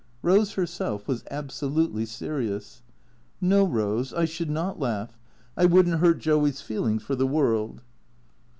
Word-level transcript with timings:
Eose 0.23 0.55
herself 0.55 1.07
was 1.07 1.23
absolutely 1.29 2.07
serious." 2.07 2.81
No, 3.39 3.67
Eose, 3.67 4.11
I 4.17 4.25
should 4.25 4.49
not 4.49 4.79
laugh. 4.79 5.15
I 5.55 5.65
would 5.65 5.87
n't 5.87 5.99
hurt 5.99 6.17
Joey's 6.17 6.59
feel 6.59 6.87
ings 6.87 7.03
for 7.03 7.15
the 7.15 7.27
world." 7.27 7.83